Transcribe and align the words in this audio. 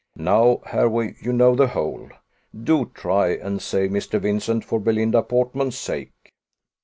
Now, 0.17 0.61
Hervey, 0.65 1.13
you 1.21 1.31
know 1.31 1.53
the 1.53 1.67
whole, 1.67 2.09
do 2.59 2.89
try 2.95 3.35
and 3.35 3.61
save 3.61 3.91
Mr. 3.91 4.19
Vincent, 4.19 4.65
for 4.65 4.79
Belinda 4.79 5.21
Portman's 5.21 5.77
sake." 5.77 6.33